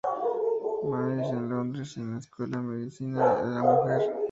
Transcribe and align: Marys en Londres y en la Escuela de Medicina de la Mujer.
Marys 0.89 1.27
en 1.29 1.47
Londres 1.47 1.95
y 1.95 1.99
en 1.99 2.13
la 2.13 2.17
Escuela 2.17 2.57
de 2.57 2.63
Medicina 2.63 3.35
de 3.45 3.51
la 3.53 3.61
Mujer. 3.61 4.13